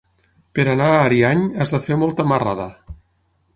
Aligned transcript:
Per 0.59 0.63
anar 0.71 0.87
a 0.93 1.03
Ariany 1.09 1.45
has 1.65 1.75
de 1.77 1.83
fer 1.85 2.01
molta 2.07 2.29
marrada. 2.35 2.69